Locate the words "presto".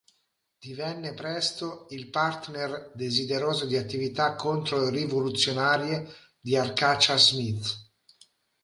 1.13-1.85